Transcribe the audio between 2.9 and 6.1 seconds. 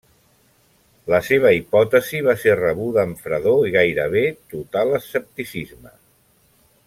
amb fredor i gairebé total escepticisme.